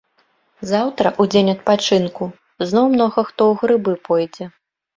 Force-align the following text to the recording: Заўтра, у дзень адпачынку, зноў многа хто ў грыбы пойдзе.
Заўтра, 0.69 1.11
у 1.23 1.27
дзень 1.35 1.51
адпачынку, 1.55 2.23
зноў 2.73 2.89
многа 2.97 3.21
хто 3.31 3.41
ў 3.51 3.53
грыбы 3.63 3.93
пойдзе. 4.13 4.53